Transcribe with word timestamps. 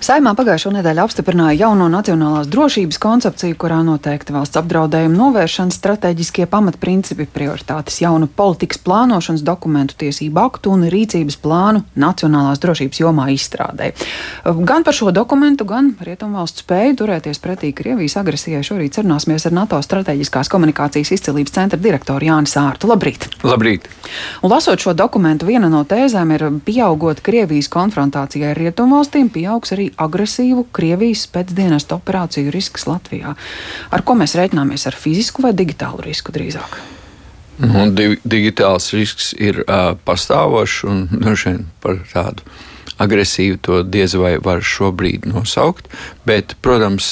Saimā 0.00 0.30
pagājušo 0.32 0.70
nedēļu 0.72 1.02
apstiprināja 1.02 1.66
jauno 1.66 1.84
nacionālās 1.92 2.46
drošības 2.48 2.96
koncepciju, 3.02 3.52
kurā 3.60 3.82
noteikti 3.84 4.32
valsts 4.32 4.56
apdraudējuma 4.56 5.12
novēršanas 5.12 5.76
stratēģiskie 5.76 6.46
pamatprincipi, 6.48 7.26
prioritātes, 7.28 7.98
jaunu 8.00 8.24
politikas 8.24 8.80
plānošanas 8.80 9.44
dokumentu, 9.44 9.98
tiesību 10.00 10.40
aktu 10.40 10.72
un 10.72 10.86
rīcības 10.94 11.36
plānu 11.44 11.82
nacionālās 12.00 12.62
drošības 12.62 13.00
jomā 13.02 13.26
izstrādē. 13.34 13.90
Gan 14.70 14.86
par 14.88 14.96
šo 14.96 15.12
dokumentu, 15.12 15.66
gan 15.68 15.92
Rietumvalstu 16.00 16.64
spēju 16.64 16.96
turēties 17.02 17.42
pretī 17.44 17.74
Krievijas 17.76 18.16
agresijai 18.22 18.64
šorīt 18.64 18.96
sarunāsimies 18.96 19.50
ar 19.50 19.58
NATO 19.58 19.82
strateģiskās 19.84 20.48
komunikācijas 20.48 21.12
izcilības 21.18 21.58
centra 21.58 21.76
direktoru 21.76 22.30
Jānis 22.30 22.56
Ārtu. 22.56 22.88
Labrīt! 22.88 23.28
Labrīt! 23.44 23.92
Un, 24.40 24.48
lasot 24.48 24.80
šo 24.80 24.96
dokumentu, 24.96 25.44
viena 25.52 25.68
no 25.68 25.84
tēzēm 25.84 26.34
ir 26.38 26.48
pieaugot 26.64 27.20
Krievijas 27.20 27.68
konfrontācijai 27.68 28.54
ar 28.54 28.64
Rietumvalstīm, 28.64 29.28
pieaugs 29.36 29.76
arī 29.76 29.89
agresīvu 29.98 30.66
Krievijas 30.76 31.26
pēcdienestu 31.32 31.96
operāciju 31.98 32.52
risks 32.54 32.86
Latvijā. 32.90 33.34
Ar 33.90 34.06
ko 34.06 34.16
mēs 34.18 34.36
reiķināmies? 34.38 34.86
Ar 34.90 34.98
fizisku 34.98 35.44
vai 35.46 35.54
digitālu 35.56 36.04
risku 36.06 36.34
drīzāk? 36.34 36.80
Nu, 37.60 37.90
di 37.92 38.14
digitāls 38.24 38.88
risks 38.96 39.34
ir 39.36 39.62
uh, 39.66 39.92
pastāvošs 40.08 40.84
un 40.88 41.06
droši 41.22 41.50
vien 41.50 41.64
par 41.84 42.00
tādu 42.12 42.46
agresīvu 43.00 43.58
to 43.64 43.78
diez 43.88 44.14
vai 44.18 44.34
var 44.42 44.62
šobrīd 44.64 45.24
nosaukt. 45.30 45.88
Bet, 46.28 46.54
protams, 46.64 47.08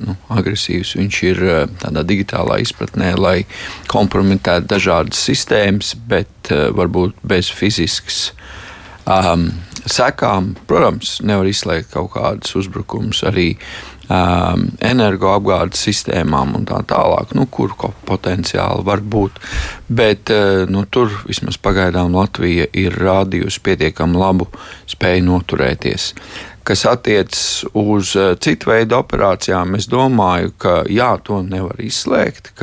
nu, 0.00 0.16
agresīvs 0.32 0.94
viņš 0.96 1.18
ir 1.28 1.42
tādā 1.82 2.04
digitālā 2.08 2.60
izpratnē, 2.64 3.12
lai 3.20 3.36
kompromitētu 3.92 4.70
dažādas 4.72 5.20
sistēmas, 5.28 5.94
bet 6.08 6.48
varbūt 6.50 7.20
bez 7.26 7.52
fiziskas 7.52 8.30
um, 9.04 9.50
sekām. 9.90 10.54
Protams, 10.68 11.18
nevar 11.24 11.48
izslēgt 11.48 11.92
kaut 11.94 12.14
kādus 12.14 12.54
uzbrukumus 12.58 13.22
arī 13.28 13.52
um, 14.08 14.66
energoapgādes 14.84 15.84
sistēmām 15.86 16.54
un 16.58 16.66
tā 16.68 16.80
tālāk, 16.88 17.34
nu, 17.36 17.46
kur 17.50 17.74
potenciāli 18.08 18.84
var 18.86 19.02
būt. 19.04 19.40
Bet 19.88 20.32
uh, 20.34 20.64
nu, 20.70 20.84
tur 20.90 21.12
vismaz 21.28 21.58
pagaidām 21.60 22.14
Latvija 22.16 22.68
ir 22.72 22.96
rādījusi 23.00 23.62
pietiekami 23.64 24.20
labu 24.20 24.48
spēju 24.90 25.28
noturēties. 25.28 26.12
Kas 26.64 26.86
attiecas 26.88 27.64
uz 27.76 28.14
uh, 28.16 28.32
citu 28.40 28.72
veidu 28.72 28.96
operācijām, 29.02 29.76
es 29.76 29.88
domāju, 29.90 30.54
ka 30.58 30.78
jā, 30.88 31.12
to 31.24 31.42
nevar 31.44 31.80
izslēgt. 31.84 32.54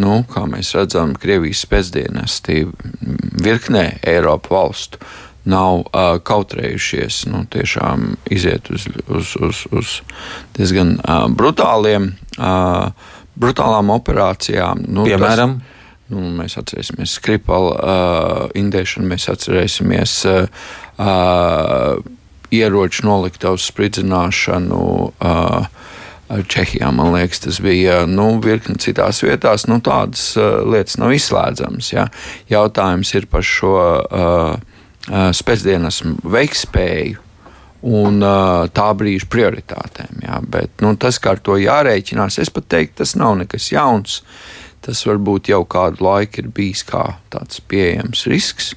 Nu, 0.00 0.20
kā 0.30 0.44
mēs 0.46 0.70
redzam, 0.78 1.16
Krievijas 1.18 1.64
pēcdienesti 1.68 2.62
virknē 3.42 3.84
Eiropas 4.06 4.52
valstu 4.54 5.00
nav 5.48 5.82
uh, 5.86 6.18
kautrējušies 6.24 7.24
nu, 7.32 7.44
tiešām 7.50 8.14
iziet 8.30 8.70
uz, 8.74 8.86
uz, 9.08 9.34
uz, 9.40 9.64
uz 9.72 9.96
diezgan 10.58 10.98
uh, 11.00 11.26
brutāliem, 11.32 12.12
uh, 12.36 12.90
brutālām 13.40 13.92
operācijām. 13.96 14.84
Nu, 14.88 15.08
Piemēram? 15.08 15.60
Tas, 15.60 15.76
Nu, 16.10 16.24
mēs 16.34 16.56
atcerēsimies 16.58 17.12
skripalu 17.20 17.68
uh, 17.70 18.38
indēšanu, 18.58 19.06
mēs 19.12 19.28
atcerēsimies 19.30 20.14
uh, 20.26 20.64
uh, 20.98 22.00
ieroču 22.50 23.06
noliktavas 23.06 23.68
spridzināšanu. 23.70 24.80
Uh, 25.20 25.76
Čehijā, 26.30 26.92
man 26.94 27.10
liekas, 27.14 27.40
tas 27.42 27.56
bija 27.62 28.04
nu, 28.06 28.26
virkni 28.42 28.78
citās 28.82 29.22
vietās. 29.22 29.68
Nu, 29.70 29.80
tādas 29.82 30.32
uh, 30.38 30.60
lietas 30.66 30.98
nav 30.98 31.14
izslēdzamas. 31.14 31.92
Ja? 31.94 32.08
Jautājums 32.50 33.14
ir 33.18 33.26
par 33.30 33.46
šo 33.46 33.76
uh, 33.78 34.69
spēcdienas 35.08 36.02
veiktspēju 36.28 37.26
un 37.88 38.20
tā 38.76 38.88
brīža 38.96 39.28
prioritātēm. 39.32 40.20
Jā. 40.26 40.40
Bet, 40.44 40.74
nu, 40.84 40.92
tas, 41.00 41.16
kā 41.22 41.34
ar 41.36 41.40
to 41.44 41.56
jārēķinās, 41.56 42.36
es 42.42 42.52
pat 42.52 42.68
teiktu, 42.68 42.98
tas 43.00 43.16
nav 43.16 43.38
nekas 43.40 43.70
jauns. 43.72 44.20
Tas 44.84 45.00
varbūt 45.04 45.50
jau 45.52 45.62
kādu 45.68 46.04
laiku 46.04 46.40
ir 46.42 46.52
bijis 46.56 46.84
kā 46.88 47.02
tāds 47.32 47.60
pieejams 47.68 48.26
risks. 48.28 48.74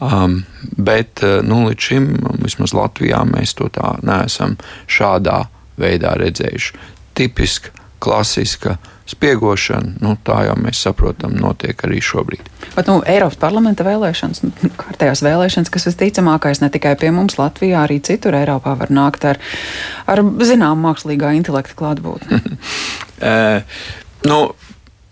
Um, 0.00 0.42
bet 0.80 1.20
nu, 1.44 1.66
līdz 1.68 1.88
šim, 1.90 2.06
vismaz 2.40 2.72
Latvijā, 2.76 3.20
mēs 3.28 3.52
to 3.56 3.68
tā 3.72 3.98
neesam 4.04 4.56
šādā 4.88 5.42
veidā 5.80 6.14
redzējuši. 6.20 6.80
Tipiska, 7.16 7.72
klasiska 8.00 8.78
spiegošana, 9.10 9.96
nu, 10.04 10.14
tā 10.26 10.44
jau 10.48 10.56
mēs 10.60 10.80
saprotam, 10.86 11.34
notiek 11.40 11.84
arī 11.86 12.00
šobrīd. 12.04 12.48
Bet, 12.76 12.86
nu, 12.88 13.00
Eiropas 13.08 13.38
parlamenta 13.40 13.86
vēlēšanas, 13.86 14.42
nu, 14.46 14.52
kārtējās 14.82 15.24
vēlēšanas, 15.26 15.72
kas 15.72 15.88
visticamākais 15.90 16.62
ne 16.64 16.70
tikai 16.72 16.96
pie 17.00 17.12
mums 17.14 17.38
Latvijā, 17.40 17.84
arī 17.86 18.00
citur 18.06 18.38
Eiropā 18.38 18.76
var 18.80 18.94
nākt 18.94 19.26
ar, 19.28 19.40
ar 20.10 20.24
zināmu 20.46 20.88
mākslīgā 20.88 21.34
intelekta 21.38 21.76
klātbūtni. 21.78 22.40
uh, 23.20 23.82
nu, 24.30 24.42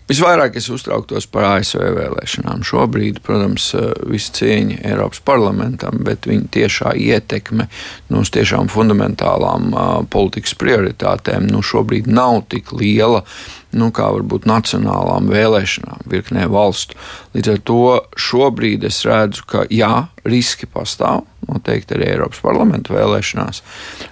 Visvairāk 0.09 0.55
es 0.57 0.65
uztrauktos 0.73 1.27
par 1.29 1.45
ASV 1.51 1.83
vēlēšanām. 1.93 2.63
Šobrīd, 2.65 3.19
protams, 3.21 3.67
viss 4.09 4.31
cieņa 4.33 4.79
Eiropas 4.89 5.21
parlamentam, 5.21 5.99
bet 6.05 6.25
viņa 6.25 6.49
tiešā 6.55 6.95
ietekme 6.97 7.67
nu, 8.09 8.23
uz 8.23 8.31
tiešām 8.33 8.71
fundamentālām 8.73 9.69
uh, 9.69 9.91
politikas 10.09 10.57
prioritātēm 10.57 11.45
nu, 11.51 11.61
šobrīd 11.61 12.09
nav 12.09 12.41
tik 12.49 12.73
liela. 12.73 13.21
Nu, 13.69 13.91
kā 13.93 14.07
varbūt 14.09 14.47
nacionālām 14.49 15.29
vēlēšanām, 15.29 16.07
virknē 16.09 16.47
valstu. 16.49 16.97
Līdz 17.37 17.51
ar 17.53 17.59
to 17.69 17.83
šobrīd 18.17 18.87
es 18.89 19.03
redzu, 19.05 19.45
ka 19.45 19.67
jā, 19.69 20.07
riski 20.25 20.65
pastāv, 20.65 21.27
noteikti 21.49 21.97
arī 21.97 22.09
Eiropas 22.13 22.41
parlamenta 22.43 22.93
vēlēšanās, 22.95 23.61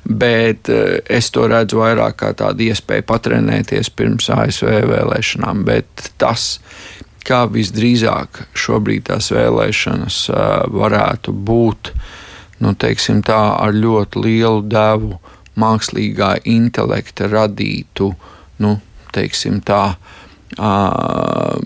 bet 0.06 0.72
eh, 0.74 1.00
es 1.18 1.32
to 1.34 1.48
redzu 1.50 1.82
vairāk 1.82 2.20
kā 2.22 2.34
tādu 2.38 2.68
iespēju 2.68 3.08
patrenēties 3.08 3.92
pirms 3.98 4.30
ASV 4.34 4.72
vēlēšanām. 4.92 5.64
Bet 5.68 6.12
tas, 6.22 6.58
kā 7.28 7.46
visdrīzāk 7.52 8.44
šobrīd 8.58 9.08
tās 9.12 9.32
vēlēšanas 9.36 10.20
eh, 10.34 10.46
varētu 10.84 11.36
būt, 11.52 11.94
nu, 12.66 12.74
teiksim, 12.74 13.24
tā, 13.26 13.42
ar 13.62 13.76
ļoti 13.76 14.26
lielu 14.26 14.64
devu 14.68 15.18
mākslīgā 15.58 16.36
intelekta 16.50 17.30
radītu, 17.32 18.12
nu, 18.64 18.78
teiksim, 19.16 19.62
tā, 19.66 19.84
Uh, 20.58 21.60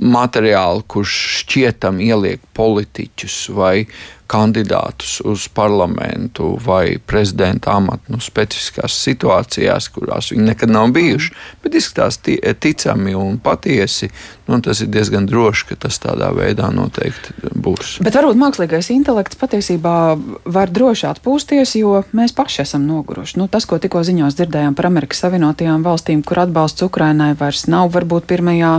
materiālu, 0.00 0.80
kurš 0.90 1.12
šķietam 1.42 2.00
ieliek 2.02 2.40
politiķus 2.56 3.36
vai 3.54 3.84
kandidātus 4.26 5.18
uz 5.24 5.48
parlamentu 5.52 6.54
vai 6.64 6.98
prezidenta 6.98 7.74
amatu 7.76 8.14
nu, 8.14 8.20
specifiskās 8.24 8.96
situācijās, 9.04 9.90
kurās 9.92 10.30
viņi 10.32 10.48
nekad 10.48 10.72
nav 10.72 10.92
bijuši, 10.96 11.34
bet 11.64 11.76
izskatās 11.76 12.18
ticami 12.24 13.14
un 13.18 13.38
patiesi. 13.42 14.08
Nu, 14.48 14.58
tas 14.60 14.80
ir 14.84 14.90
diezgan 14.92 15.24
droši, 15.28 15.66
ka 15.70 15.76
tas 15.86 15.96
tādā 16.00 16.28
veidā 16.36 16.68
noteikti 16.72 17.52
būs. 17.64 17.98
Bet 18.04 18.16
varbūt 18.16 18.40
mākslīgais 18.40 18.90
intelekts 18.92 19.38
patiesībā 19.40 19.94
var 20.44 20.72
droši 20.72 21.06
atpūsties, 21.08 21.76
jo 21.80 22.02
mēs 22.16 22.34
paši 22.36 22.62
esam 22.64 22.84
noguruši. 22.88 23.38
Nu, 23.40 23.48
tas, 23.48 23.64
ko 23.68 23.78
tikko 23.80 24.02
ziņās 24.04 24.36
dzirdējām 24.36 24.76
par 24.76 24.90
Amerikas 24.90 25.24
Savienotajām 25.24 25.84
valstīm, 25.84 26.20
kur 26.24 26.42
atbalsts 26.44 26.84
Ukrainai 26.84 27.32
vairs 27.40 27.64
nav 27.72 27.92
varbūt 27.96 28.28
pirmajā 28.28 28.74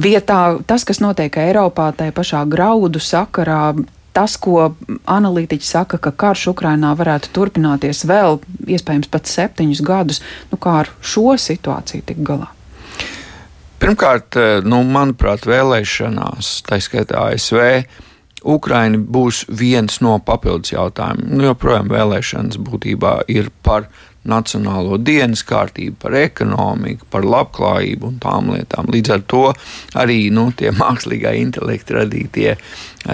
vietā, 0.00 0.40
tas, 0.68 0.88
kas 0.88 1.02
notiek 1.04 1.36
Eiropā, 1.44 1.90
tajā 1.96 2.16
pašā 2.16 2.46
graudu 2.48 3.02
sakarā, 3.02 3.74
tas, 4.16 4.38
ko 4.40 4.70
analītiķi 5.04 5.68
saka, 5.68 6.00
ka 6.00 6.14
karš 6.24 6.48
Ukrainā 6.54 6.94
varētu 6.96 7.32
turpināties 7.36 8.06
vēl, 8.08 8.40
iespējams, 8.64 9.10
pat 9.12 9.28
septiņus 9.28 9.84
gadus, 9.84 10.22
nu, 10.52 10.60
kā 10.60 10.80
ar 10.84 10.92
šo 11.04 11.36
situāciju 11.40 12.06
tik 12.08 12.24
galā? 12.26 12.48
Pirmkārt, 13.82 14.36
eh, 14.40 14.64
nu, 14.64 14.80
manuprāt, 14.88 15.44
vēlēšanās, 15.44 16.52
tā 16.64 16.80
skaitā 16.80 17.28
ASV, 17.28 17.84
Ukraina 18.46 18.98
būs 18.98 19.44
viens 19.50 20.00
no 20.00 20.16
papildus 20.22 20.72
jautājumiem. 20.72 21.32
Nu, 21.34 21.48
joprojām 21.50 21.90
vēlēšanas 21.90 22.60
būtībā 22.62 23.18
ir 23.32 23.50
par 23.66 23.88
nacionālo 24.28 24.98
dienas 25.02 25.44
kārtību, 25.46 25.96
par 26.02 26.16
ekonomiku, 26.18 27.06
par 27.10 27.26
labklājību 27.26 28.10
un 28.10 28.18
tām 28.22 28.52
lietām. 28.54 28.90
Līdz 28.92 29.14
ar 29.16 29.26
to 29.30 29.44
arī 29.98 30.18
nu, 30.34 30.48
tie 30.56 30.72
mākslīgā 30.82 31.34
intelekta 31.40 32.00
radītie 32.00 32.50
eh, 32.54 32.58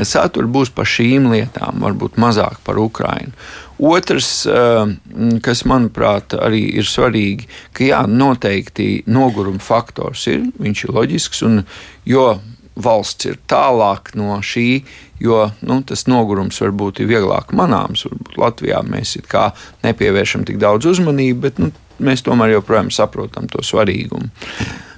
saturi 0.09 0.51
būs 0.53 0.73
par 0.75 0.89
šīm 0.89 1.31
lietām, 1.33 1.83
varbūt 1.85 2.21
mazāk 2.23 2.63
par 2.67 2.81
Ukrajinu. 2.83 3.35
Otrs, 3.83 4.31
eh, 4.47 4.95
kas 5.43 5.65
manuprāt 5.67 6.37
arī 6.39 6.65
ir 6.79 6.87
svarīgi, 6.87 7.49
ka 7.75 7.89
jā, 7.89 8.03
noteikti 8.07 9.03
noguruma 9.11 9.63
faktors 9.63 10.29
ir, 10.31 10.47
viņš 10.63 10.87
ir 10.87 10.97
loģisks, 10.99 11.43
un 11.49 11.63
jo 12.07 12.29
valsts 12.75 13.29
ir 13.29 13.39
tālāk 13.51 14.13
no 14.19 14.39
šī, 14.45 14.83
jo 15.23 15.45
nu, 15.67 15.81
tas 15.87 16.07
nogurums 16.11 16.61
varbūt 16.63 17.03
ir 17.03 17.11
vieglāk 17.11 17.53
manāms. 17.57 18.07
Varbūt 18.09 18.39
Latvijā 18.41 18.83
mēs 18.87 19.17
nepievēršam 19.85 20.47
tik 20.49 20.61
daudz 20.63 20.89
uzmanību, 20.95 21.41
bet 21.45 21.61
nu, 21.63 21.73
mēs 22.03 22.25
tomēr 22.27 22.57
joprojām 22.57 22.91
saprotam 22.95 23.49
to 23.53 23.65
svarīgumu. 23.65 24.31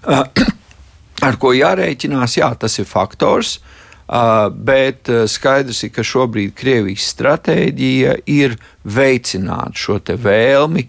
Ar 1.28 1.38
ko 1.40 1.54
jārēķinās, 1.54 2.38
jā, 2.40 2.50
tas 2.58 2.78
ir 2.78 2.88
faktors. 2.90 3.58
Bet 4.04 5.08
skaidrs 5.32 5.78
ir, 5.86 5.90
ka 5.94 6.02
šobrīd 6.04 6.52
Krievijas 6.58 7.06
stratēģija 7.14 8.18
ir 8.28 8.58
veicināt 8.84 9.80
šo 9.80 9.96
vēlmi 10.20 10.84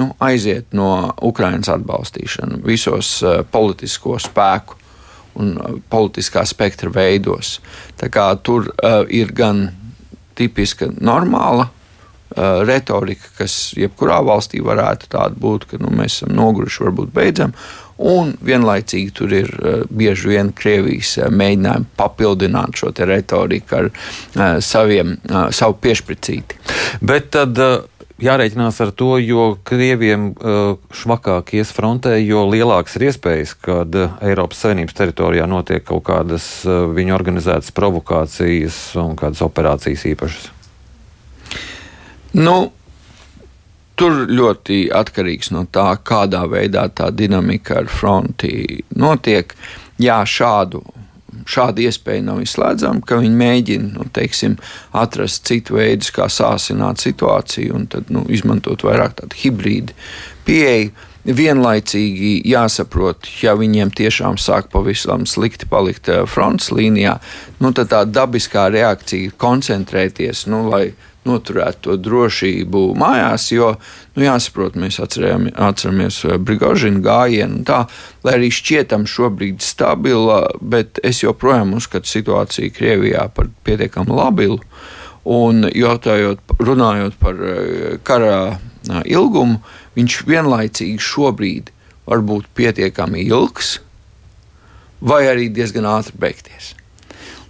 nu, 0.00 0.06
aiziet 0.24 0.72
no 0.72 1.12
Ukraiņas 1.22 1.68
atbalstīšanu 1.74 2.62
visos 2.64 3.18
politisko 3.52 4.16
spēku 4.22 4.80
un 5.40 5.54
politiskā 5.90 6.44
spektra 6.48 6.92
veidos. 6.94 7.58
Tā 8.00 8.10
kā 8.12 8.28
tur 8.42 8.70
uh, 8.72 9.02
ir 9.08 9.32
gan 9.36 9.66
tipiska 10.38 10.90
normāla 10.98 11.68
uh, 11.68 12.62
retorika, 12.66 13.30
kas 13.38 13.74
jebkurā 13.78 14.20
valstī 14.26 14.62
varētu 14.64 15.10
tāda 15.14 15.38
būt, 15.40 15.68
ka 15.70 15.80
nu, 15.82 15.92
mēs 15.94 16.20
esam 16.20 16.34
noguruši, 16.38 16.84
varbūt 16.88 17.14
beidzam, 17.14 17.56
Un 17.94 18.32
vienlaicīgi 18.42 19.12
tur 19.14 19.32
ir 19.32 19.50
uh, 19.60 19.82
bieži 19.86 20.32
vien 20.32 20.50
Krievijas 20.56 21.12
uh, 21.20 21.28
mēģinājumi 21.30 21.92
papildināt 21.98 22.80
šo 22.80 22.90
retoriku 23.06 23.76
ar 23.78 23.90
uh, 23.90 24.58
saviem, 24.58 25.14
uh, 25.30 25.46
savu 25.54 25.78
piešpricīti. 25.78 26.58
Bet 27.06 27.30
tad 27.36 27.58
uh, 27.62 27.84
jārēķinās 28.22 28.80
ar 28.84 28.92
to, 28.96 29.16
jo 29.18 29.46
Krieviem 29.66 30.30
uh, 30.32 30.76
švakāk 30.94 31.54
ies 31.58 31.72
frontē, 31.74 32.16
jo 32.22 32.44
lielāks 32.50 32.98
ir 32.98 33.08
iespējas, 33.10 33.56
kad 33.64 33.98
uh, 33.98 34.14
Eiropas 34.24 34.62
Savienības 34.64 34.98
teritorijā 35.00 35.48
notiek 35.50 35.84
kaut 35.86 36.06
kādas 36.06 36.46
uh, 36.68 36.84
viņu 36.94 37.16
organizētas 37.16 37.74
provokācijas 37.74 38.78
un 39.02 39.18
kādas 39.18 39.42
operācijas 39.46 40.06
īpašas. 40.14 40.48
Nu, 42.38 42.56
Tur 43.94 44.24
ļoti 44.26 44.88
atkarīgs 44.90 45.52
no 45.54 45.68
tā, 45.70 45.92
kādā 46.02 46.40
veidā 46.50 46.88
tā 46.90 47.12
dinamika 47.14 47.76
ar 47.78 47.86
fronti 47.86 48.82
notiek. 48.98 49.54
Jā, 50.02 50.16
šādu, 50.26 50.80
šāda 51.48 51.84
iespēja 51.84 52.24
nav 52.28 52.42
izslēdzama, 52.44 53.04
ka 53.06 53.18
viņi 53.22 53.40
mēģina 53.40 53.90
nu, 53.96 54.06
teiksim, 54.14 54.58
atrast 54.96 55.46
citu 55.48 55.78
veidu, 55.78 56.10
kā 56.14 56.28
sāsināt 56.32 57.02
situāciju 57.04 57.74
un 57.78 57.88
tad, 57.90 58.12
nu, 58.14 58.24
izmantot 58.32 58.86
vairāk 58.86 59.18
tādu 59.22 59.42
hibrīdu 59.42 59.96
pieeju. 60.46 60.94
Vienlaicīgi 61.24 62.42
jāsaprot, 62.50 63.24
ja 63.40 63.54
viņiem 63.56 63.88
tiešām 63.96 64.36
sāk 64.36 64.66
pavisam 64.68 65.22
slikti 65.24 65.64
palikt 65.70 66.10
eh, 66.12 66.26
fronts 66.28 66.68
līnijā, 66.68 67.14
nu, 67.64 67.70
tad 67.72 67.88
tā 67.94 68.02
dabiskā 68.04 68.66
reakcija 68.74 69.30
ir 69.30 69.38
koncentrēties, 69.40 70.44
nu, 70.52 70.66
lai 70.68 70.90
noturēt 71.28 71.80
to 71.84 71.96
drošību 72.00 72.82
mājās, 73.00 73.48
jo, 73.54 73.72
nu, 74.16 74.24
jāsaprot, 74.26 74.76
mēs 74.80 75.00
atceramies 75.02 76.20
eh, 76.28 76.36
Brigožina 76.38 77.02
gājienu, 77.04 77.62
tā, 77.68 77.84
lai 78.26 78.36
arī 78.38 78.50
šķietam 78.54 79.06
šobrīd 79.10 79.64
stabila, 79.64 80.42
bet 80.60 81.00
es 81.04 81.22
joprojām 81.24 81.74
uzskatu 81.78 82.10
situāciju 82.10 82.74
Krievijā 82.76 83.28
par 83.34 83.50
pietiekami 83.66 84.14
labilu. 84.14 84.60
Un 85.24 85.64
jautājot, 85.72 86.42
runājot 86.60 87.16
par 87.20 87.40
eh, 87.40 87.96
kara 88.04 88.36
eh, 88.52 89.00
ilgumu, 89.16 89.62
viņš 89.96 90.20
vienlaicīgi 90.28 91.00
šobrīd 91.00 91.72
var 92.04 92.20
būt 92.20 92.50
pietiekami 92.56 93.24
ilgs, 93.30 93.78
vai 95.04 95.24
arī 95.30 95.48
diezgan 95.52 95.88
ātri 95.88 96.18
beigties. 96.20 96.74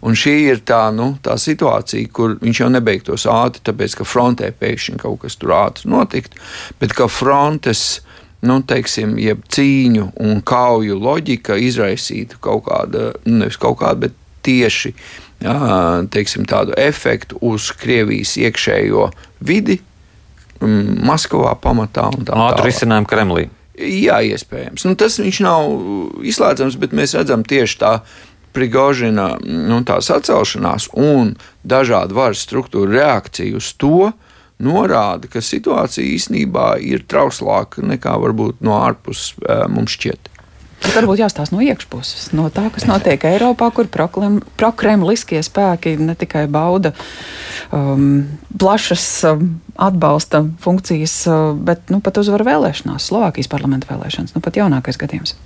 Un 0.04 0.16
šī 0.18 0.34
ir 0.50 0.58
tā, 0.68 0.82
nu, 0.92 1.14
tā 1.24 1.38
situācija, 1.40 2.10
kur 2.12 2.36
viņš 2.42 2.60
jau 2.60 2.70
nebeigtos 2.72 3.24
ātri, 3.30 3.62
tāpēc 3.64 3.98
ka 4.00 4.06
frontē 4.08 4.50
pēkšņi 4.60 5.00
kaut 5.00 5.22
kas 5.22 5.38
tur 5.40 5.54
ātri 5.56 5.88
notikt, 5.92 6.36
bet 6.80 6.92
ka 6.96 7.08
frontes 7.08 8.02
nu, 8.44 8.58
teiksim, 8.68 9.14
cīņu 9.16 10.10
un 10.20 10.42
kauju 10.44 10.98
loģika 11.00 11.56
izraisītu 11.56 12.40
kaut 12.44 12.66
kādu, 12.68 13.14
nu, 13.24 13.38
nevis 13.44 13.56
kaut 13.60 13.78
kādu, 13.80 14.06
bet 14.06 14.20
tieši 14.44 14.92
teiksim, 16.12 16.44
tādu 16.48 16.76
efektu 16.80 17.38
uz 17.44 17.70
Krievijas 17.80 18.36
iekšējo 18.40 19.08
vidi, 19.44 19.80
Maskavā 20.64 21.52
pamatā 21.60 22.06
un 22.14 22.22
tā 22.24 22.32
tālāk. 22.32 22.54
Ātri 22.54 22.70
risinājumu 22.70 23.08
Kremlī. 23.10 23.48
Jā, 23.74 24.20
iespējams. 24.22 24.84
Nu, 24.86 24.94
tas 24.96 25.18
nav 25.18 25.66
izslēdzams, 26.24 26.78
bet 26.80 26.94
mēs 26.96 27.16
redzam 27.18 27.42
tieši 27.44 27.80
tā 27.80 27.92
Prigožina 28.54 29.34
nu, 29.42 29.80
atcelšanās 29.84 30.90
un 30.94 31.34
dažādu 31.66 32.14
varas 32.18 32.44
struktūru 32.46 32.92
reakciju 32.94 33.58
uz 33.58 33.72
to 33.78 34.12
norāda, 34.62 35.28
ka 35.30 35.42
situācija 35.42 36.06
īsnībā 36.14 36.76
ir 36.86 37.02
trauslāka 37.10 37.82
nekā 37.82 38.14
varbūt 38.22 38.62
no 38.64 38.78
ārpuses 38.84 39.34
mums 39.72 39.96
šķiet. 39.98 40.30
Bet 40.84 40.98
varbūt 40.98 41.22
jāstāsta 41.22 41.56
no 41.56 41.62
iekšpuses, 41.64 42.26
no 42.36 42.50
tā, 42.52 42.66
kas 42.72 42.84
notiek 42.84 43.22
Eiropā, 43.24 43.70
kur 43.72 43.88
prokremliskie 43.88 45.40
spēki 45.44 45.94
ne 45.96 46.12
tikai 46.18 46.44
bauda 46.52 46.92
um, 47.72 48.26
plašas 48.60 49.06
um, 49.30 49.46
atbalsta 49.80 50.42
funkcijas, 50.60 51.16
uh, 51.30 51.54
bet 51.56 51.88
nu, 51.94 52.02
pat 52.04 52.20
uzvar 52.20 52.44
vēlēšanās, 52.44 53.08
Slovākijas 53.08 53.48
parlamenta 53.52 53.88
vēlēšanas, 53.94 54.36
nu 54.36 54.44
pat 54.44 54.60
jaunākais 54.60 55.00
gadījums. 55.00 55.38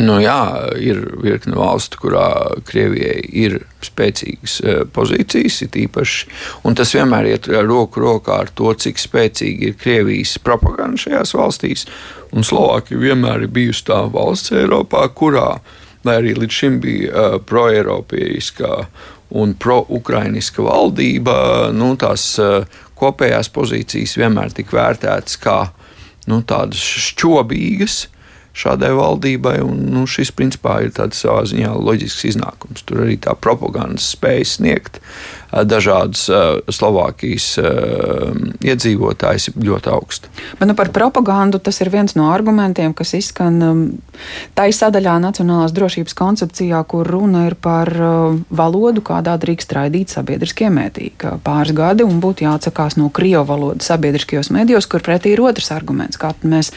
Nu, 0.00 0.16
jā, 0.18 0.72
ir 0.82 0.98
virkne 1.22 1.54
valstu, 1.58 2.00
kurā 2.02 2.26
Krievijai 2.66 3.20
ir 3.44 3.60
spēcīgas 3.84 4.56
e, 4.60 4.76
pozīcijas, 4.90 5.60
it 5.66 5.76
īpaši, 5.78 6.30
tas 6.78 6.94
vienmēr 6.96 7.28
iet 7.30 7.48
roku 7.66 8.02
rokā 8.02 8.40
ar 8.44 8.50
to, 8.58 8.72
cik 8.74 8.98
spēcīga 8.98 9.68
ir 9.68 9.76
Krievijas 9.78 10.34
propaganda 10.42 10.98
šajās 10.98 11.34
valstīs. 11.38 11.86
Un 12.34 12.46
Slovākija 12.46 12.98
vienmēr 12.98 13.46
ir 13.46 13.52
bijusi 13.54 13.86
tā 13.90 14.00
valsts 14.10 14.54
Eiropā, 14.56 15.04
kurā, 15.14 15.60
arī 16.10 16.34
līdz 16.38 16.58
šim 16.58 16.80
bija 16.82 17.12
uh, 17.12 17.36
pro-eiropeiskā 17.46 18.72
un 19.34 19.54
pro-ukrainiska 19.58 20.64
valdība, 20.64 21.36
nu, 21.74 21.92
tās 22.00 22.26
uh, 22.42 22.66
kopējās 22.98 23.52
pozīcijas 23.54 24.18
vienmēr 24.18 24.54
tika 24.56 24.78
vērtētas 24.80 25.38
kā 25.42 25.58
nu, 26.30 26.40
tādas 26.46 26.82
šķobīgas 27.10 28.00
šādai 28.54 28.92
valdībai. 28.96 29.58
Un, 29.66 29.84
nu, 29.94 30.06
šis 30.10 30.32
principā 30.34 30.80
ir 30.84 30.94
tāds 30.96 31.20
savā 31.24 31.44
ziņā 31.50 31.74
loģisks 31.74 32.28
iznākums. 32.32 32.84
Tur 32.86 33.04
arī 33.06 33.18
tā 33.22 33.34
propagandas 33.38 34.12
spēja 34.14 34.46
sniegt 34.56 35.00
dažādas 35.54 36.24
Slovākijas 36.74 37.46
iedzīvotājus 38.64 39.52
ļoti 39.54 39.90
augsta. 39.92 40.30
Bet 40.58 40.66
nu, 40.70 40.74
par 40.78 40.90
propagandu 40.94 41.60
tas 41.62 41.78
ir 41.84 41.92
viens 41.94 42.16
no 42.18 42.26
argumentiem, 42.32 42.94
kas 42.96 43.14
izskan 43.14 43.60
tai 44.58 44.70
sadaļā 44.74 45.16
Nacionālās 45.22 45.74
drošības 45.76 46.16
koncepcijā, 46.18 46.80
kur 46.90 47.06
runa 47.06 47.46
ir 47.48 47.54
par 47.54 47.90
valodu, 48.50 49.04
kādā 49.06 49.36
drīkst 49.40 49.76
raidīt 49.76 50.14
sabiedriskie 50.14 50.70
mēdī. 50.74 51.12
Pāris 51.46 51.74
gadi 51.76 52.06
un 52.06 52.18
būtu 52.22 52.48
jāatsakās 52.48 52.98
no 52.98 53.10
krievu 53.14 53.44
valodas 53.48 53.90
sabiedriskajos 53.92 54.50
mēdījos, 54.54 54.90
kur 54.90 55.06
pretī 55.06 55.36
ir 55.36 55.44
otrs 55.44 55.70
arguments, 55.74 56.18
kā 56.20 56.32
mēs 56.42 56.72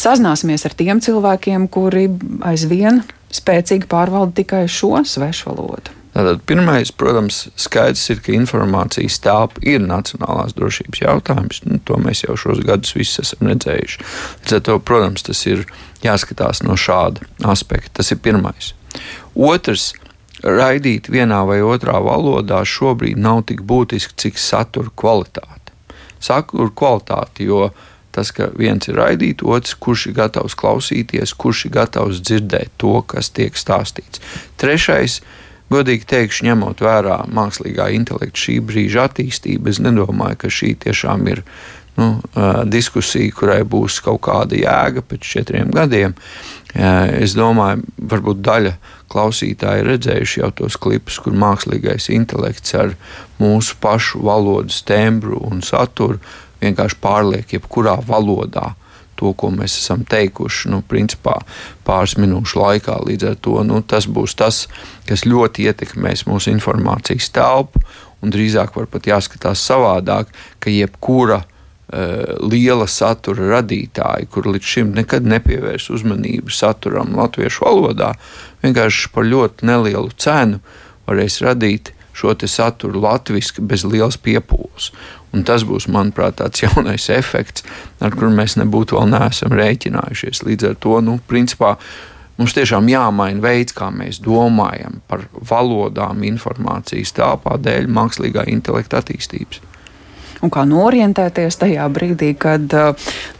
sazināsimies 0.00 0.64
ar 0.64 0.76
tiem 0.78 1.00
cilvēkiem, 1.04 1.13
cilvēkiem, 1.14 1.68
kuri 1.72 2.08
aizvien 2.44 3.04
spēcīgi 3.34 3.88
pārvalda 3.90 4.42
tikai 4.42 4.64
šo 4.70 4.98
svešu 5.06 5.52
valodu. 5.52 5.94
Tātad 6.14 6.44
pirmais, 6.46 6.92
protams, 6.94 7.40
skaidrs 7.58 8.04
ir, 8.12 8.20
ka 8.22 8.30
informācijas 8.36 9.16
telpa 9.24 9.58
ir 9.66 9.82
nacionālās 9.82 10.54
drošības 10.54 11.00
jautājums. 11.02 11.58
Nu, 11.66 11.80
to 11.82 11.98
mēs 11.98 12.22
jau 12.22 12.36
šos 12.38 12.60
gadus 12.62 12.94
visi 12.94 13.18
esam 13.24 13.48
redzējuši. 13.50 14.04
Līdz 14.44 14.54
ar 14.54 14.62
to, 14.68 14.76
protams, 14.78 15.26
tas 15.26 15.42
ir 15.50 15.64
jāskatās 16.06 16.62
no 16.62 16.78
šāda 16.78 17.26
aspekta. 17.50 17.96
Tas 17.98 18.14
ir 18.14 18.22
pirmais. 18.22 18.70
Otrs, 19.34 19.90
raidīt 20.46 21.10
vienā 21.10 21.40
vai 21.48 21.58
otrā 21.66 21.98
valodā 22.04 22.62
šobrīd 22.62 23.18
nav 23.18 23.42
tik 23.50 23.64
būtiski, 23.66 24.14
cik 24.14 24.38
satura 24.38 24.94
kvalitāte. 24.94 25.74
Satura 26.22 26.70
kvalitāte, 26.70 27.48
jo 27.50 27.72
Tas, 28.14 28.30
ka 28.30 28.50
viens 28.54 28.86
ir 28.86 28.98
raidīt, 29.00 29.42
otrs, 29.42 29.74
kurš 29.74 30.08
ir 30.10 30.18
gatavs 30.20 30.54
klausīties, 30.58 31.34
kurš 31.34 31.64
ir 31.66 31.74
gatavs 31.74 32.20
dzirdēt 32.22 32.76
to, 32.78 33.00
kas 33.10 33.32
tiek 33.34 33.56
stāstīts. 33.58 34.22
Trešais, 34.62 35.18
godīgi 35.74 36.06
teikšu, 36.12 36.46
ņemot 36.46 36.82
vērā 36.84 37.24
mākslīgā 37.34 37.88
intelekta 37.96 38.44
šī 38.46 38.60
brīža 38.68 39.08
attīstību, 39.08 39.72
es 39.72 39.80
nedomāju, 39.82 40.38
ka 40.44 40.52
šī 40.52 40.76
tiešām 40.86 41.26
ir 41.32 41.42
nu, 41.98 42.08
diskusija, 42.70 43.32
kurai 43.34 43.62
būs 43.66 44.00
kaut 44.04 44.22
kāda 44.26 44.58
jēga 44.58 45.04
pēc 45.06 45.32
četriem 45.34 45.72
gadiem. 45.74 46.14
Es 46.74 47.36
domāju, 47.38 47.84
varbūt 48.10 48.40
daļa 48.42 48.72
klausītāji 49.12 49.84
redzējuši 49.86 50.40
jau 50.40 50.50
tos 50.58 50.78
klipus, 50.80 51.20
kur 51.22 51.36
mākslīgais 51.38 52.08
intelekts 52.14 52.74
ar 52.78 52.96
mūsu 53.38 53.78
pašu 53.82 54.24
valodas 54.26 54.80
tembru 54.86 55.38
un 55.50 55.62
saturu 55.62 56.18
vienkārši 56.64 57.00
pārliek 57.02 57.54
jebkurā 57.56 57.98
valodā 58.08 58.72
to, 59.18 59.32
ko 59.38 59.50
mēs 59.54 59.76
esam 59.78 60.04
teikuši, 60.08 60.70
nu, 60.72 60.82
principā 60.88 61.38
pāris 61.86 62.16
minūšu 62.18 62.60
laikā. 62.60 62.98
Līdz 63.06 63.30
ar 63.30 63.40
to 63.46 63.62
nu, 63.66 63.80
tas 63.86 64.08
būs 64.10 64.36
tas, 64.38 64.64
kas 65.08 65.24
ļoti 65.28 65.68
ietekmēs 65.70 66.26
mūsu 66.28 66.52
informācijas 66.54 67.30
telpu, 67.34 67.82
drīzāk 68.24 68.76
var 68.78 68.88
pat 68.90 69.08
jāskatās 69.08 69.62
savādāk, 69.68 70.30
ka 70.58 70.72
jebkura 70.72 71.42
uh, 71.44 72.36
liela 72.40 72.86
satura 72.90 73.50
radītāja, 73.58 74.28
kur 74.32 74.48
līdz 74.50 74.70
šim 74.74 74.94
nekad 74.96 75.26
nepievērs 75.28 75.90
uzmanību 75.94 76.52
saturam 76.54 77.14
latviešu 77.18 77.66
valodā, 77.66 78.14
vienkārši 78.64 79.12
par 79.14 79.28
ļoti 79.28 79.68
nelielu 79.68 80.10
cenu 80.16 80.62
varēs 81.04 81.42
radīt 81.44 81.92
šo 82.14 82.34
saturu 82.46 83.02
latviešu 83.02 83.64
bez 83.66 83.84
lielas 83.84 84.16
piepūles. 84.16 84.92
Un 85.34 85.42
tas 85.42 85.64
būs, 85.66 85.88
manuprāt, 85.90 86.38
tāds 86.38 86.62
jaunais 86.62 87.08
efekts, 87.20 87.66
ar 88.00 88.14
kuru 88.14 88.30
mēs 88.30 88.56
nebūtu 88.60 88.98
vēl 88.98 89.10
neesam 89.16 89.54
rēķinājušies. 89.54 90.44
Līdz 90.46 90.70
ar 90.70 90.80
to, 90.80 91.00
nu, 91.02 91.18
principā, 91.28 91.74
mums 92.38 92.54
tiešām 92.54 92.88
jāmaina 92.90 93.42
veids, 93.42 93.74
kā 93.74 93.90
mēs 93.90 94.22
domājam 94.22 95.02
par 95.10 95.26
valodām, 95.34 96.22
informācijas 96.30 97.14
tāpā 97.18 97.58
dēļ 97.58 97.90
mākslīgā 97.90 98.48
intelekta 98.54 99.02
attīstības 99.02 99.62
un 100.44 100.52
kā 100.52 100.64
norientēties 100.68 101.56
tajā 101.60 101.86
brīdī, 101.92 102.34
kad, 102.36 102.74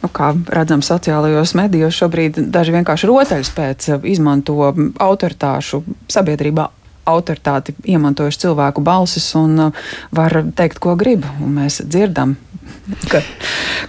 nu, 0.00 0.08
kā 0.14 0.30
redzam, 0.56 0.80
sociālajos 0.84 1.54
medijos 1.58 1.98
šobrīd 2.00 2.46
daži 2.54 2.72
vienkārši 2.78 3.10
rotaļspēc 3.10 3.90
izmanto 4.14 4.70
autoritāšu 5.04 5.82
sabiedrībā 6.14 6.68
autoritāti 7.08 7.74
iemantojuši 7.94 8.44
cilvēku 8.46 8.84
balsis 8.84 9.26
un 9.38 9.68
uh, 9.68 9.86
var 10.14 10.36
teikt, 10.56 10.80
ko 10.82 10.96
grib. 11.00 11.26
Mēs 11.40 11.82
dzirdam, 11.84 12.36
ka, 13.10 13.22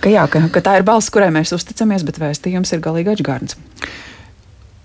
ka, 0.02 0.12
jā, 0.12 0.26
ka, 0.32 0.48
ka 0.54 0.64
tā 0.64 0.80
ir 0.80 0.88
balss, 0.88 1.12
kurai 1.14 1.32
mēs 1.36 1.56
uzticamies, 1.56 2.06
bet 2.08 2.22
vēstījums 2.22 2.76
ir 2.76 2.84
galīgi 2.86 3.16
atžgārns. 3.16 3.60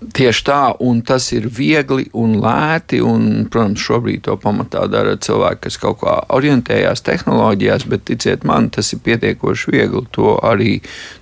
Tieši 0.01 0.41
tā, 0.47 0.61
un 0.81 1.03
tas 1.05 1.27
ir 1.29 1.45
viegli 1.45 2.07
un 2.17 2.39
lēti. 2.41 2.97
Un, 3.05 3.45
protams, 3.53 3.83
šobrīd 3.85 4.23
to 4.25 4.33
pamatā 4.41 4.87
dara 4.89 5.13
cilvēki, 5.13 5.61
kas 5.67 5.77
kaut 5.77 5.99
kā 6.01 6.15
orientējās 6.33 7.05
tehnoloģijās, 7.05 7.85
bet 7.91 8.07
ticiet 8.09 8.47
man, 8.49 8.71
tas 8.73 8.89
ir 8.95 9.03
pietiekoši 9.05 9.75
viegli. 9.75 10.01
To 10.17 10.39
arī 10.41 10.79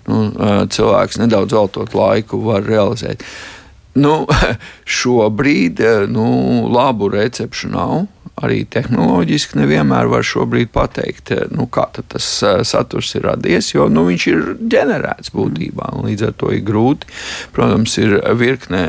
nu, 0.08 0.30
uh, 0.32 0.63
cilvēks 0.72 1.20
nedaudz 1.20 1.60
veltot 1.60 1.98
laiku 1.98 2.39
var 2.48 2.63
realizēt. 2.63 3.20
Uh, 3.20 3.59
Nu, 4.00 4.13
šobrīd 5.00 5.82
eh, 5.84 6.08
nu, 6.08 6.29
labu 6.72 7.10
recepšu 7.13 7.72
nav. 7.74 8.08
Arī 8.39 8.62
tehnoloģiski 8.72 9.58
nevienmēr 9.60 10.08
var 10.08 10.24
šobrīd 10.24 10.70
pateikt, 10.72 11.34
eh, 11.36 11.48
nu, 11.51 11.68
kā 11.68 11.89
tas 11.98 12.27
eh, 12.48 12.62
saturs 12.68 13.12
ir 13.20 13.27
radies, 13.27 13.74
jo 13.74 13.89
nu, 13.91 14.06
viņš 14.08 14.27
ir 14.32 14.46
ģenerēts 14.75 15.34
būtībā. 15.36 15.91
Līdz 16.06 16.29
ar 16.29 16.38
to 16.39 16.53
ir 16.56 16.63
grūti. 16.68 17.10
Protams, 17.56 17.98
ir 18.00 18.15
virkne 18.39 18.86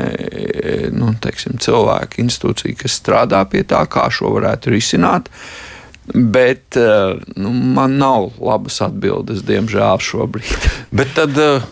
nu, 0.95 1.11
teiksim, 1.21 1.59
cilvēku, 1.61 2.21
institūciju, 2.23 2.79
kas 2.83 2.95
strādā 3.01 3.43
pie 3.51 3.65
tā, 3.67 3.83
kā 3.91 4.07
šo 4.13 4.31
varētu 4.37 4.73
risināt. 4.77 5.27
Uh, 5.27 5.70
Bet 6.13 6.75
eh, 6.75 7.15
nu, 7.35 7.49
man 7.51 7.95
nav 7.97 8.33
labas 8.43 8.81
atbildes, 8.83 9.45
diemžēl, 9.47 10.01
šobrīd. 10.03 10.67
Bet 10.97 11.13
tad 11.15 11.37
eh, 11.39 11.63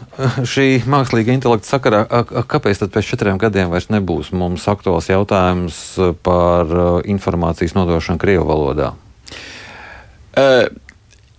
šī 0.48 0.68
mākslīga 0.88 1.34
intelekta 1.36 1.68
sakarā, 1.68 2.04
kāpēc 2.48 2.80
tad 2.80 2.94
pēc 2.94 3.10
četriem 3.12 3.40
gadiem 3.42 3.72
vairs 3.74 3.90
nebūs 3.92 4.32
mums 4.32 4.68
aktuāls 4.72 5.10
jautājums 5.12 5.82
par 6.24 6.72
eh, 6.72 6.92
informācijas 7.12 7.76
nodošanu 7.76 8.22
Krievu 8.22 8.48
valodā? 8.48 8.94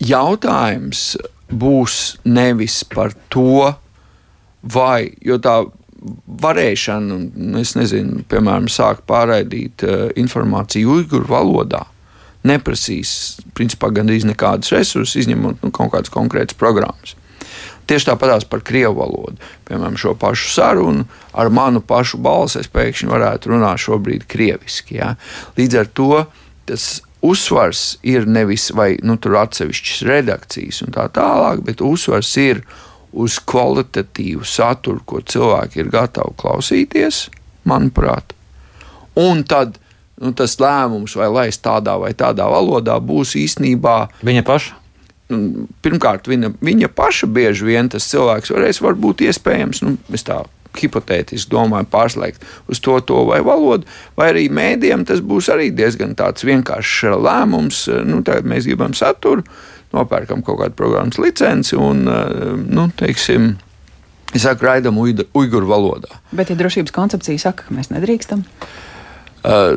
Jautājums 0.01 1.05
būs 1.49 1.95
nevis 2.29 2.83
par 2.85 3.15
to, 3.33 3.71
vai 4.61 5.15
tā 5.41 5.55
varēšana, 6.45 7.17
es 7.63 7.73
nezinu, 7.79 8.27
piemēram, 8.29 8.69
sāk 8.69 9.07
pārraidīt 9.09 9.87
informāciju 10.21 10.99
uiguru 10.99 11.31
valodā 11.31 11.87
neprasīs 12.47 13.41
principā 13.57 13.91
gandrīz 13.95 14.25
nekādus 14.29 14.73
resursus, 14.75 15.19
izņemot 15.25 15.65
nu, 15.65 15.73
kaut 15.75 15.93
kādas 15.95 16.13
konkrētas 16.13 16.59
programmas. 16.61 17.17
Tieši 17.91 18.07
tāpatās 18.07 18.45
par 18.47 18.63
krievu 18.63 19.01
valodu. 19.01 19.41
Piemēram, 19.67 19.97
šo 19.99 20.15
pašu 20.19 20.53
sarunu 20.55 21.07
ar 21.35 21.51
manu 21.51 21.83
pašu 21.83 22.21
balsi 22.23 22.61
es 22.61 22.71
pēkšņi 22.71 23.11
varētu 23.11 23.51
runāt 23.51 23.83
šobrīd 23.83 24.29
krieviski. 24.31 25.01
Ja? 25.01 25.17
Līdz 25.59 25.81
ar 25.81 25.91
to 25.99 26.11
tas 26.71 27.01
uzsvars 27.27 27.99
ir 28.07 28.29
nevis 28.31 28.69
vai 28.77 28.95
nu, 29.03 29.19
tur 29.19 29.41
atsevišķas 29.43 30.05
redakcijas 30.07 30.85
un 30.87 30.95
tā 30.95 31.09
tālāk, 31.13 31.65
bet 31.67 31.83
uzsvars 31.83 32.31
ir 32.39 32.63
uz 33.11 33.41
kvalitatīvu 33.43 34.47
saturu, 34.47 35.03
ko 35.03 35.19
cilvēki 35.27 35.83
ir 35.83 35.91
gatavi 35.91 36.37
klausīties, 36.39 37.25
manuprāt. 37.67 38.37
Un 39.19 39.43
tad 39.43 39.80
nu, 40.21 40.33
tas 40.37 40.57
lēmums, 40.61 41.17
vai 41.17 41.31
laist 41.33 41.65
tādā 41.65 41.97
vai 42.01 42.13
tādā 42.17 42.47
valodā, 42.51 42.99
būs 43.01 43.35
īstenībā 43.41 43.97
viņa 44.27 44.45
paša. 44.47 44.77
Nu, 45.31 45.67
pirmkārt, 45.85 46.27
viņa, 46.31 46.55
viņa 46.65 46.89
paša 46.95 47.29
bieži 47.31 47.69
vien 47.69 47.91
tas 47.93 48.09
cilvēks 48.11 48.51
varēs, 48.51 48.83
varbūt 48.83 49.23
iespējams, 49.29 49.85
nu, 49.87 49.97
tā 50.27 50.43
hipotētiski 50.79 51.51
domāju, 51.51 51.89
pārslēgt 51.91 52.45
uz 52.71 52.81
to, 52.83 52.97
to 53.07 53.25
vai 53.29 53.41
valodu, 53.47 53.89
vai 54.19 54.31
arī 54.35 54.47
mēdījiem 54.55 55.07
tas 55.09 55.23
būs 55.23 55.51
arī 55.55 55.71
diezgan 55.75 56.15
vienkāršs 56.15 57.17
lēmums. 57.19 57.87
Nu, 58.07 58.21
mēs 58.23 58.69
gribam 58.69 58.95
saturu, 58.95 59.47
nopērkam 59.95 60.45
kaut 60.47 60.61
kādu 60.63 60.79
programmas 60.79 61.19
licenci 61.23 61.79
un, 61.79 62.05
nu, 62.71 62.87
teiksim, 62.99 63.55
es 64.35 64.47
saku, 64.47 64.69
raidam 64.69 65.01
uiguru 65.01 65.71
valodā. 65.71 66.21
Bet, 66.31 66.53
ja 66.53 66.59
drošības 66.59 66.95
koncepcija 66.95 67.49
saka, 67.49 67.67
ka 67.67 67.75
mēs 67.75 67.91
nedrīkstam, 67.91 68.47
tad 68.47 68.90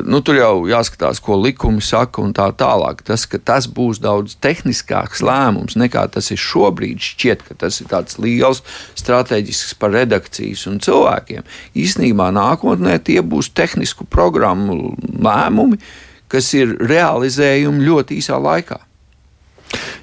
nu, 0.04 0.20
tur 0.24 0.38
jau 0.38 0.52
jāskatās, 0.68 1.20
ko 1.24 1.38
likumi 1.40 1.82
saka, 1.84 2.22
un 2.22 2.34
tā 2.36 2.50
tālāk. 2.58 3.02
Tas, 3.06 3.26
tas 3.44 3.68
būs 3.70 4.00
daudz 4.04 4.36
tehniskāks 4.44 5.22
lēmums 5.24 5.78
nekā 5.80 6.06
tas 6.14 6.30
ir 6.34 6.40
šobrīd. 6.40 7.00
Šķiet, 7.00 7.44
ka 7.48 7.58
tas 7.64 7.80
ir 7.80 7.90
tāds 7.92 8.18
liels 8.22 8.62
strateģisks 8.98 9.76
par 9.80 9.94
redakcijas 9.96 10.66
un 10.70 10.80
cilvēkiem. 10.84 11.46
Īsnībā 11.80 12.30
nākotnē 12.36 12.98
tie 13.04 13.20
būs 13.24 13.52
tehnisku 13.56 14.08
programmu 14.08 14.94
lēmumi, 15.00 15.80
kas 16.28 16.50
ir 16.58 16.76
realizējumi 16.84 17.88
ļoti 17.88 18.20
īsā 18.20 18.40
laikā. 18.40 18.80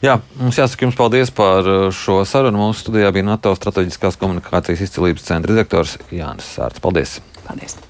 Jā, 0.01 0.17
mums 0.39 0.57
jāsaka 0.57 0.87
jums 0.87 0.97
paldies 0.97 1.29
par 1.29 1.67
šo 1.95 2.23
sarunu. 2.27 2.63
Mūsu 2.65 2.87
studijā 2.87 3.11
bija 3.13 3.29
NATO 3.29 3.53
strateģiskās 3.55 4.17
komunikācijas 4.19 4.81
izcilības 4.87 5.29
centra 5.29 5.53
direktors 5.53 5.99
Jānis 6.09 6.49
Sārts. 6.57 6.81
Paldies! 6.81 7.19
paldies. 7.51 7.81